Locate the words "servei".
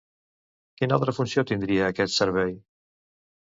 2.23-2.57